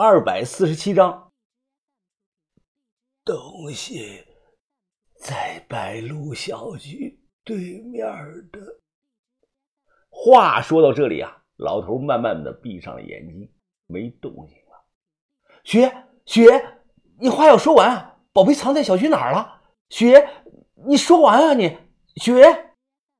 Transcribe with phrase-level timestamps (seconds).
[0.00, 1.32] 二百四十七章。
[3.24, 4.24] 东西
[5.16, 8.06] 在白鹿小区对面
[8.52, 8.60] 的。
[10.08, 13.52] 话说到这里啊，老头慢慢的闭上了眼睛，
[13.88, 14.84] 没动静了。
[15.64, 15.92] 雪
[16.24, 16.78] 雪，
[17.18, 18.20] 你话要说完啊！
[18.32, 19.62] 宝贝藏在小区哪儿了？
[19.88, 20.28] 雪，
[20.86, 21.54] 你说完啊！
[21.54, 21.76] 你
[22.22, 22.44] 雪，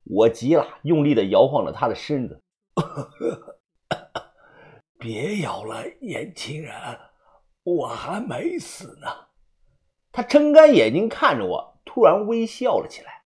[0.05, 2.41] 我急了，用力的摇晃着他的身子。
[4.99, 6.75] 别咬了，年轻人，
[7.63, 9.07] 我还没死呢。
[10.11, 13.23] 他睁开眼睛看着我，突然微笑了起来。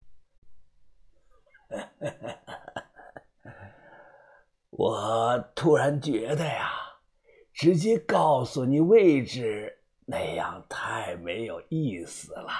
[4.68, 6.70] 我突然觉得呀，
[7.54, 12.50] 直接告诉你位置那样太没有意思了。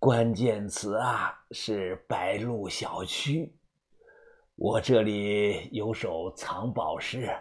[0.00, 3.57] 关键词啊是白鹿小区。
[4.60, 7.32] 我这里有首藏宝诗，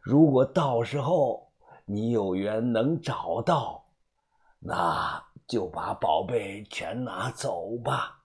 [0.00, 1.48] 如果到时候
[1.84, 3.84] 你有缘能找到，
[4.58, 8.24] 那就把宝贝全拿走吧。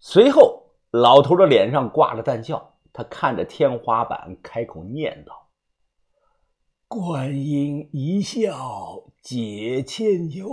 [0.00, 5.50] 随后，老头的脸上挂着淡笑，他看着天花板，开口念道
[6.88, 10.50] ：“观音一笑解千忧，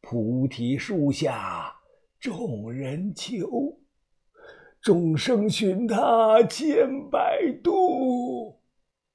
[0.00, 1.76] 菩提树下
[2.18, 3.78] 众人求。”
[4.82, 8.58] 众生寻他千百度，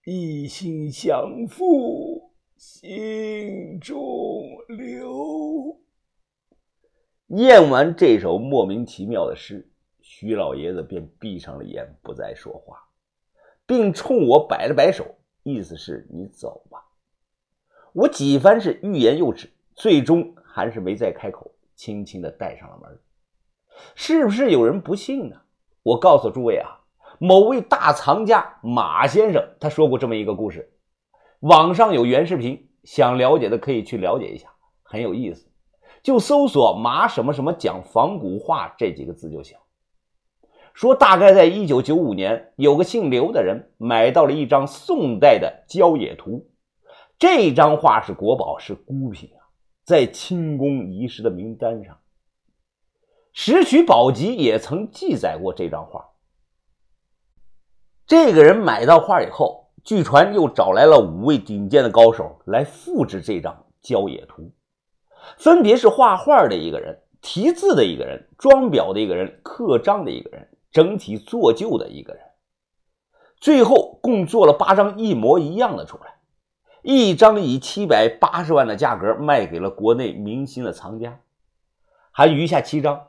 [0.05, 3.97] 一心向复心中
[4.69, 5.77] 留。
[7.25, 12.81] 念完这首莫名其妙的诗，徐老爷子便闭上了眼，不再说话，
[13.65, 15.05] 并冲我摆了摆手，
[15.43, 16.81] 意思是你走吧。
[17.91, 22.97] 我几番是欲言又止，最终还是没再开口，轻轻的带上了门。
[23.95, 25.41] 是不是有人不信呢？
[25.87, 26.81] 我告诉诸位啊，
[27.17, 30.73] 某位大藏家马先生他说过这么一个故事，
[31.39, 34.49] 网上有原视频，想了解的可以去了解一下，
[34.83, 35.49] 很有意思。
[36.03, 39.57] 就搜索“马什么什么讲仿古话”这几个字就行。
[40.73, 46.31] 说大概在一九九五年，有个姓刘的人买到了一张宋代的《郊野图》，
[47.17, 49.39] 这张画是国宝，是孤品啊，
[49.85, 51.95] 在清宫遗失的名单上。
[53.39, 56.09] 《石渠宝笈》也曾记载过这张画。
[58.07, 64.41] 这个人买到画以后，据传又找来了五位顶尖的高手来复制这张《郊野图》，
[65.37, 72.23] 分别是画画的一个人、题字的一个人、装裱的一个人、刻章的一个人、整体做旧的一个人。
[73.39, 76.15] 最后共做了八张一模一样的出来，
[76.81, 81.19] 一张以七百八十万的价格卖给了国内明星的藏家，
[82.11, 82.99] 还余下七张。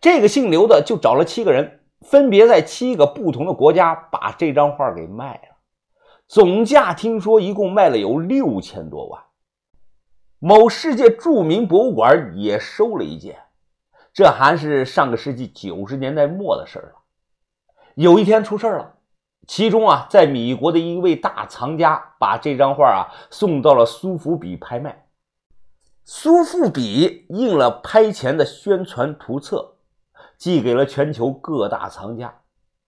[0.00, 5.56] 这个姓刘的就找了七个人，分别在七个不同的国家把这张画给卖了，
[6.28, 9.22] 总价听说一共卖了有六千多万。
[10.38, 13.38] 某世界著名博物馆也收了一件，
[14.12, 16.92] 这还是上个世纪九十年代末的事了。
[17.94, 18.94] 有一天出事了，
[19.46, 25.06] 其中啊，在米国的一位大藏家把这张画啊送到了苏富比拍卖，
[26.04, 29.75] 苏富比印了拍前的宣传图册。
[30.38, 32.34] 寄给了全球各大藏家，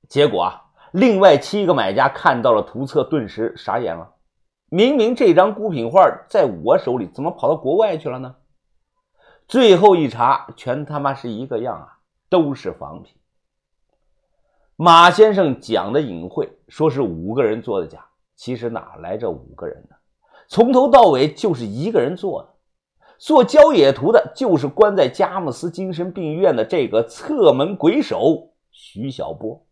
[0.09, 4.15] 结果啊，另外七个买家看到了图册，顿时傻眼了。
[4.71, 8.37] 明明这张孤品画在我手里，怎么跑到国外去了呢？
[9.47, 11.99] 最后一查，全他妈是一个样啊，
[12.29, 13.15] 都是仿品。
[14.77, 18.05] 马先生讲的隐晦，说是五个人做的假，
[18.37, 19.97] 其实哪来这五个人呢？
[20.49, 22.55] 从头到尾就是一个人做的。
[23.19, 29.67] 做郊野图的，就是关在佳木斯精神病院的这个侧门鬼手徐小波。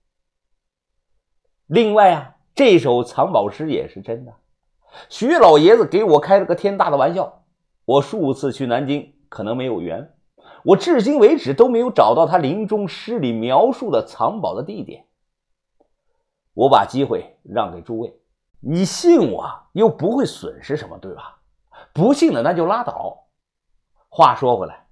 [1.69, 4.35] 另外啊，这首藏宝诗也是真的。
[5.09, 7.45] 徐老爷子给我开了个天大的玩笑。
[7.85, 10.13] 我数次去南京，可能没有缘，
[10.65, 15.07] 我至今为止都没有找到他临终诗里描述的藏宝的地点。
[16.53, 18.19] 我把机会让给诸位，
[18.59, 21.39] 你信我又不会损失什么，对吧？
[21.93, 23.26] 不信的那就拉倒。
[24.17, 24.87] 话说回来，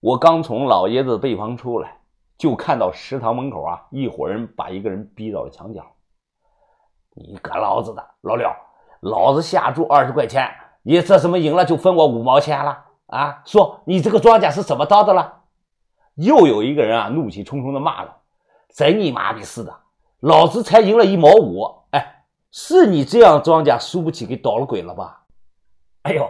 [0.00, 1.98] 我刚从老爷子的背房出来，
[2.38, 5.84] 就看到食堂门口啊，一伙人把一个人逼到了墙角。
[7.12, 8.48] 你个老子的老六，
[9.00, 10.50] 老子下注二十块钱，
[10.84, 13.42] 你这怎么赢了就分我五毛钱了啊？
[13.44, 15.42] 说你这个庄稼是怎么到的了？
[16.14, 18.16] 又有一个人啊，怒气冲冲的骂了
[18.74, 19.80] ：“真你妈逼似的，
[20.20, 25.18] 老子才赢了一毛五，哎，是你这样庄稼输不起，给捣了鬼了吧？”
[26.02, 26.28] 哎呦，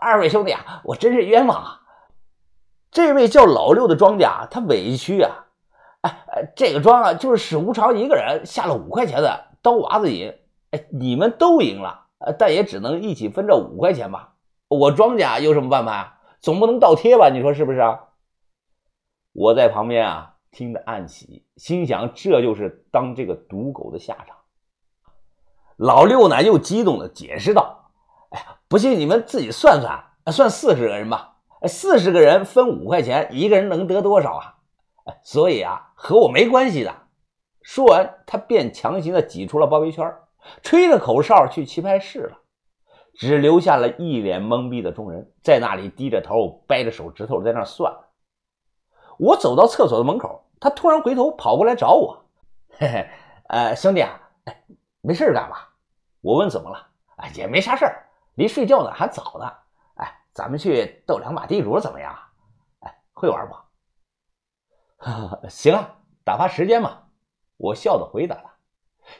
[0.00, 1.80] 二位兄弟啊，我真是冤枉啊！
[2.90, 5.46] 这位叫老六的庄家，他委屈啊！
[6.02, 10.32] 哎，这个庄啊，就是史无常一个人下了五块钱的刀娃子瘾，
[10.70, 12.06] 哎，你们都赢了，
[12.38, 14.34] 但也只能一起分这五块钱吧。
[14.68, 16.18] 我庄家有什么办法呀？
[16.40, 17.28] 总不能倒贴吧？
[17.28, 18.00] 你说是不是啊？
[19.32, 24.36] 我在旁边啊，听得暗喜，心想这就是当这个赌狗的下场。
[25.76, 27.77] 老六呢，又激动的解释道：“，
[28.68, 31.36] 不信你们自己算算，算四十个人吧。
[31.66, 34.54] 四十个人分五块钱，一个人能得多少啊？
[35.22, 36.94] 所以啊，和我没关系的。”
[37.62, 40.14] 说完，他便强行的挤出了包围圈，
[40.62, 42.38] 吹着口哨去棋牌室了，
[43.14, 47.92] 只留下了一脸懵逼的众人在那里低着头，掰着手指头在那算。
[49.18, 52.24] 我走到厕所的门口，他突然回头跑过来找我
[52.78, 53.06] ：“嘿嘿，
[53.48, 54.20] 呃，兄弟啊，
[55.00, 55.70] 没事干吧？”
[56.22, 56.86] 我问：“怎么了
[57.16, 58.07] ？”“哎，也没啥事儿，
[58.38, 59.52] 离睡觉呢还早呢。
[59.96, 62.16] 哎，咱们去斗两把地主怎么样？
[62.78, 63.56] 哎，会玩不
[65.50, 67.02] ？”“行啊，打发时间嘛。”
[67.58, 68.54] 我笑着回答他。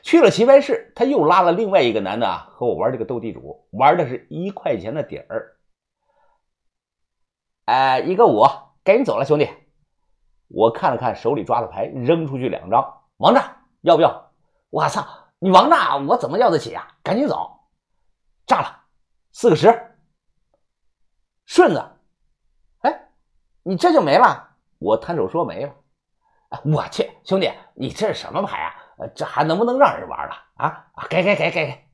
[0.01, 5.57] 去了棋牌室，他又拉了另外一个男的啊和我玩这个斗地主，玩的是一块钱的底儿。
[7.65, 8.45] 哎，一个五，
[8.85, 9.49] 赶紧走了，兄弟。
[10.47, 13.01] 我看了看手里抓的牌，扔出去两张。
[13.17, 14.31] 王炸，要不要？
[14.69, 15.05] 我操，
[15.39, 16.87] 你王炸，我怎么要得起啊？
[17.03, 17.59] 赶紧走！
[18.47, 18.83] 炸了，
[19.31, 19.67] 四个十。
[21.45, 21.83] 顺子，
[22.81, 23.09] 哎，
[23.63, 24.49] 你这就没了？
[24.77, 25.73] 我摊手说没了。
[26.63, 29.07] 我去，兄弟，你这是什么牌啊？
[29.15, 30.91] 这还能不能让人玩了啊？
[31.09, 31.87] 给给给给给！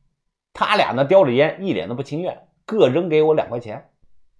[0.54, 3.92] 他俩呢，叼着烟，一脸的不情愿，各扔给我两块钱。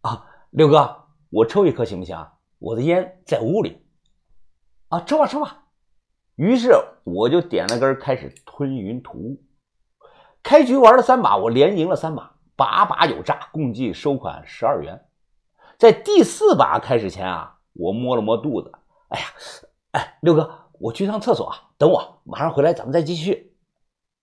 [0.02, 2.28] 啊，六哥，我抽一颗行不行？
[2.60, 3.86] 我的烟在屋里。
[4.90, 5.64] 啊，抽吧抽吧。
[6.36, 9.44] 于是我就点了根，开始吞云吐雾。
[10.44, 15.06] 开局玩了三把，我连赢了三把，把把有炸，共计收款十二元。
[15.78, 18.72] 在第四把开始前啊，我摸了摸肚子，
[19.10, 19.26] 哎呀，
[19.92, 23.56] 哎，六哥，我去趟厕所啊，等我，马上回来，咱们再继续。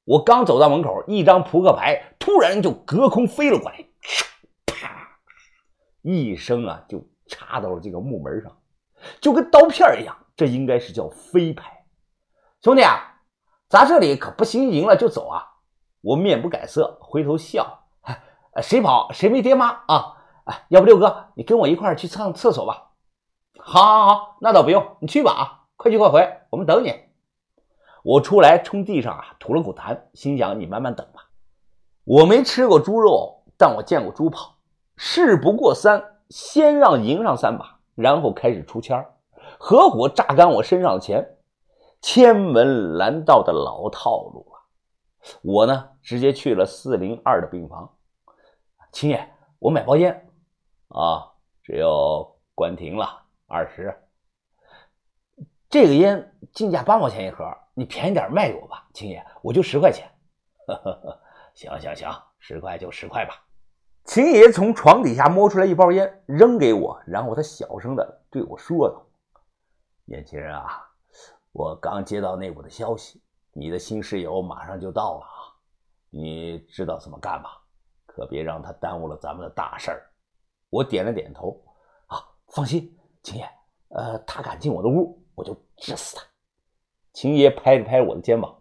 [0.05, 3.87] 我刚走到门口，一张扑克牌突然就隔空飞了过来，
[4.67, 5.19] 啪，
[6.01, 8.57] 一声啊，就插到了这个木门上，
[9.21, 10.17] 就跟刀片一样。
[10.35, 11.85] 这应该是叫飞牌，
[12.63, 13.21] 兄弟啊，
[13.69, 15.45] 咱这里可不行，赢了就走啊！
[16.01, 17.82] 我面不改色，回头笑，
[18.61, 20.17] 谁跑谁没爹妈啊！
[20.45, 22.91] 哎，要不六哥，你跟我一块去上厕所吧？
[23.59, 25.61] 好，好，好，那倒不用，你去吧啊！
[25.77, 26.93] 快去快回，我们等你。
[28.03, 31.31] 我出来冲地上啊吐了口痰，心想你慢慢等吧。
[32.05, 34.57] 我没吃过猪肉，但我见过猪跑。
[34.97, 39.15] 事不过三，先让赢上三把，然后开始出签儿。
[39.59, 41.37] 合伙榨干我身上的钱，
[42.01, 44.59] 千门拦道的老套路啊！
[45.43, 47.89] 我呢，直接去了四零二的病房。
[48.93, 49.27] 秦爷，
[49.59, 50.29] 我买包烟
[50.89, 53.99] 啊，只有关停了二十。
[55.71, 60.07] 这个烟进价八毛钱一盒，你便宜点卖给我吧，秦爷，我就十块钱。
[60.67, 61.21] 呵呵呵
[61.55, 63.43] 行行行，十块就十块吧。
[64.05, 69.07] 秦爷从床底下摸出来一包烟，扔给我，然后他小声的对我说道。
[70.05, 70.87] 年轻人啊，
[71.53, 73.23] 我刚接到内部的消息，
[73.53, 75.57] 你的新室友马上就到了啊！
[76.11, 77.62] 你知道怎么干吧？
[78.15, 80.07] 可别让他耽误了咱们的大事儿。
[80.69, 81.59] 我点了点头，
[82.07, 82.19] 啊，
[82.49, 83.49] 放心，秦爷，
[83.89, 86.23] 呃，他敢进我的屋，我就治死他。
[87.15, 88.55] 秦爷拍了拍我的肩膀，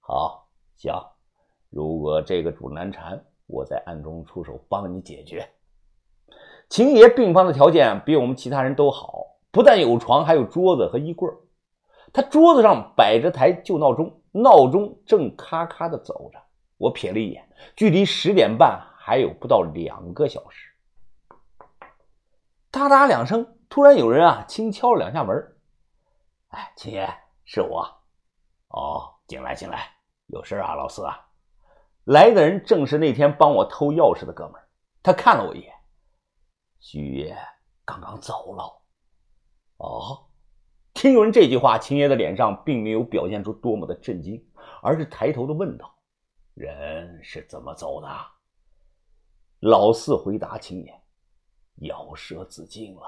[0.00, 0.92] 好，行，
[1.70, 5.48] 如果这个主难缠，我在暗中出手帮你解决。
[6.68, 9.22] 秦爷病房的条件比我们其他人都好。
[9.52, 11.30] 不但有床，还有桌子和衣柜。
[12.12, 16.38] 他桌子上摆着台旧闹钟，闹钟正咔咔的走着。
[16.76, 20.68] 我瞥了一眼，距离十点半还有不到两个小时。
[22.72, 25.56] 哒哒两声，突然有人啊轻敲了两下门。
[26.48, 27.08] 哎，秦爷，
[27.44, 27.86] 是我。
[28.66, 29.92] 哦，进来，进来，
[30.26, 31.24] 有事啊，老四啊。
[32.02, 34.60] 来的人正是那天帮我偷钥匙的哥们。
[35.04, 35.72] 他看了我一眼，
[36.80, 37.38] 徐爷
[37.84, 38.82] 刚刚走了。
[39.76, 40.26] 哦，
[40.94, 44.44] 听闻这句话，秦爷的脸上并没有表现出多么的震惊，
[44.82, 45.94] 而是抬头的问道
[46.54, 48.08] ：“人是怎么走的？”
[49.60, 51.02] 老四回答青爷
[51.88, 53.02] ：“咬舌自尽了。”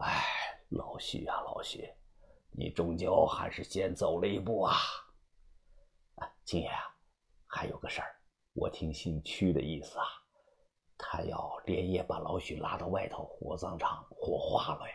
[0.00, 0.24] 哎，
[0.70, 1.92] 老徐啊，老徐，
[2.52, 4.74] 你终究还是先走了一步啊！
[6.16, 6.80] 哎，秦爷啊，
[7.46, 8.16] 还有个事儿，
[8.54, 10.06] 我听姓屈的意思啊，
[10.96, 14.94] 他要连夜把老许拉到外头火葬场火化了呀。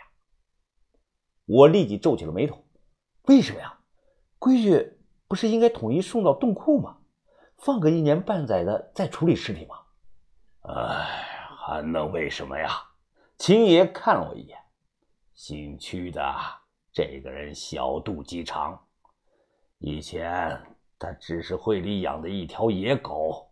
[1.46, 2.66] 我立即皱起了眉头，
[3.28, 3.80] 为什么呀？
[4.40, 6.98] 规矩不是应该统一送到洞库吗？
[7.58, 9.85] 放个一年半载的再处理尸体吗？
[10.68, 11.06] 哎，
[11.58, 12.70] 还能为什么呀？
[13.38, 14.58] 秦爷看了我一眼，
[15.34, 16.24] 姓屈的
[16.92, 18.82] 这个人小肚鸡肠，
[19.78, 20.60] 以前
[20.98, 23.52] 他只是会里养的一条野狗，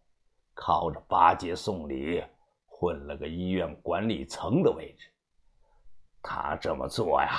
[0.53, 2.23] 靠着巴结送礼
[2.65, 5.07] 混了个医院管理层的位置。
[6.21, 7.29] 他这么做呀，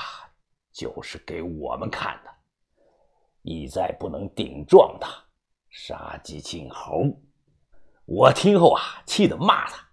[0.70, 2.30] 就是给我们看的，
[3.42, 5.10] 意在不能顶撞他，
[5.70, 7.18] 杀鸡儆猴。
[8.04, 9.88] 我听后啊，气得骂他：“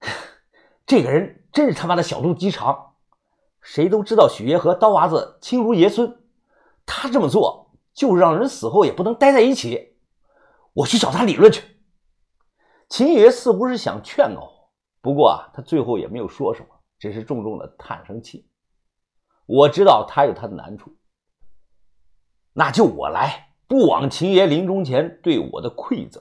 [0.86, 2.96] 这个人真是他妈的小肚鸡肠！
[3.60, 6.22] 谁都知道许爷和刀娃子亲如爷孙，
[6.86, 9.98] 他这么做就是让人死后也不能待在一起。
[10.72, 11.62] 我去找他理论去。”
[12.88, 14.70] 秦爷似乎是想劝告我，
[15.02, 16.68] 不过啊，他最后也没有说什么。
[16.98, 18.50] 只是重重的叹声气。
[19.46, 20.96] 我知道他有他的难处，
[22.52, 26.20] 那就我来，不枉秦爷临终前对我的馈赠。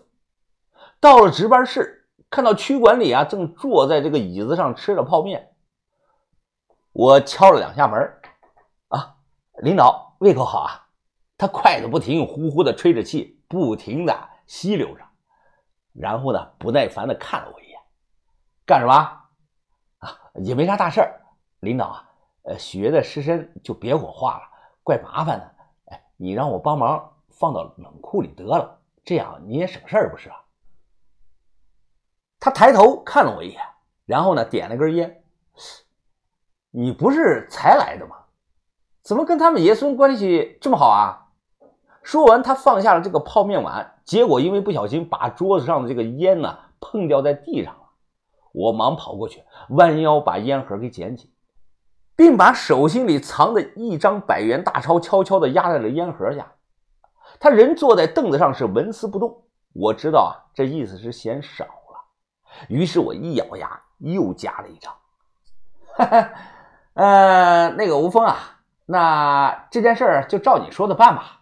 [0.99, 5.55] 到了值班室，看到区管理啊正坐在这个椅子上吃着泡面，
[6.91, 7.99] 我敲了两下门
[8.87, 9.17] 啊，
[9.61, 10.87] 领导胃口好啊。
[11.37, 15.05] 他筷子不停，呼呼的吹着气，不停的吸溜着，
[15.93, 17.79] 然后呢，不耐烦的看了我一眼，
[18.65, 18.93] 干什么？
[19.99, 21.21] 啊也没啥大事儿，
[21.59, 22.09] 领导啊，
[22.41, 24.43] 呃，许爷的尸身就别火化了，
[24.81, 25.55] 怪麻烦的。
[25.91, 30.37] 哎，你让我帮忙放到冷库里得了，这样你也省事儿不是啊？
[32.39, 33.61] 他抬头看了我一眼，
[34.05, 35.23] 然后呢，点了根烟。
[36.71, 38.15] 你不是才来的吗？
[39.01, 41.29] 怎么跟他们爷孙关系这么好啊？
[42.03, 47.81] 说完，他放下了这个泡面碗，结果因为不小心把桌子上的这个烟呢碰掉在地上了。
[48.53, 51.33] 我忙跑过去，弯腰把烟盒给捡起，
[52.15, 56.53] 并把手心里藏的一张百元大钞悄悄地压在了烟盒下。
[57.39, 61.65] 他人坐在凳子上是纹丝不动，我知道啊，这意思是嫌少。
[62.69, 64.93] 于是我一咬牙，又加了一张。
[65.95, 66.29] 哈哈，
[66.93, 71.41] 呃，那个吴峰啊，那这件事儿就照你说的办吧。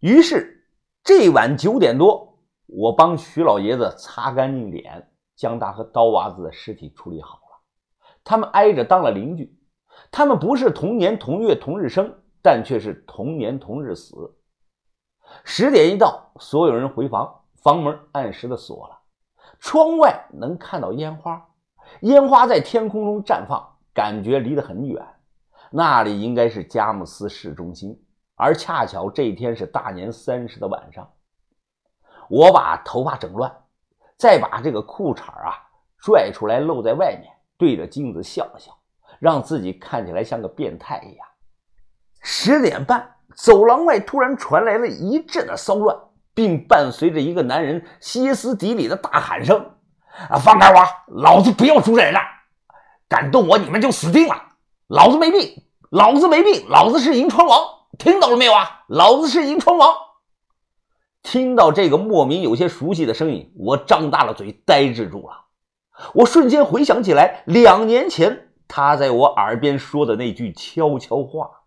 [0.00, 0.66] 于是
[1.02, 5.08] 这晚九点多，我帮徐老爷子擦干净脸。
[5.34, 7.60] 将他和刀娃子的尸体处理好了，
[8.22, 9.58] 他们挨着当了邻居。
[10.12, 14.36] 他们不是同年同月同日生，但却是同年同日死。
[15.42, 19.01] 十点一到，所有人回房，房门按时的锁了。
[19.62, 21.48] 窗外能看到烟花，
[22.00, 25.00] 烟花在天空中绽放，感觉离得很远。
[25.70, 28.04] 那里应该是佳木斯市中心，
[28.34, 31.08] 而恰巧这一天是大年三十的晚上。
[32.28, 33.50] 我把头发整乱。
[34.18, 35.54] 再把这个裤衩啊
[35.98, 38.70] 拽出来露在外面，对着镜子笑了笑，
[39.18, 41.26] 让自己看起来像个变态一样。
[42.20, 45.96] 十点半，走廊外突然传来了一阵的骚乱，
[46.34, 49.72] 并伴随着一个男人歇斯底里的大喊声
[50.30, 50.84] ：“啊，放开我！
[51.08, 52.20] 老子不要主人了！
[53.08, 54.34] 敢动我，你们就死定了！
[54.88, 57.60] 老子没病，老子没病，老子是银川王，
[57.98, 58.84] 听到了没有啊？
[58.88, 59.94] 老子是银川王！”
[61.22, 65.44] 听到这个莫名有些熟悉的声音，我张大了嘴，呆滞住了。
[66.14, 71.61] 我瞬间回想起来，两年前他在我耳边说的那句悄悄话。